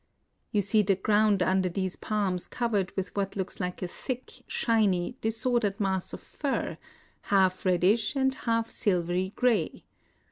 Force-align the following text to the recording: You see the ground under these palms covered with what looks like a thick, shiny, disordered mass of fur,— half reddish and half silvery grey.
You 0.51 0.63
see 0.63 0.81
the 0.81 0.95
ground 0.95 1.43
under 1.43 1.69
these 1.69 1.95
palms 1.95 2.47
covered 2.47 2.91
with 2.97 3.15
what 3.15 3.35
looks 3.35 3.59
like 3.59 3.83
a 3.83 3.87
thick, 3.87 4.31
shiny, 4.47 5.15
disordered 5.21 5.79
mass 5.79 6.11
of 6.11 6.21
fur,— 6.21 6.79
half 7.33 7.67
reddish 7.67 8.15
and 8.15 8.33
half 8.33 8.67
silvery 8.71 9.31
grey. 9.35 9.83